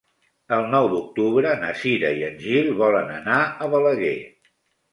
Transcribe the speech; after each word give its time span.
El 0.55 0.63
nou 0.69 0.87
d'octubre 0.93 1.51
na 1.65 1.69
Cira 1.83 2.11
i 2.21 2.25
en 2.29 2.41
Gil 2.47 2.73
volen 2.81 3.15
anar 3.19 3.39
a 3.45 3.71
Balaguer. 3.77 4.19